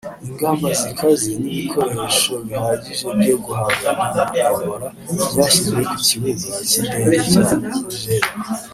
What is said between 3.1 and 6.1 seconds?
byo guhangana na Ebola byashyizwe ku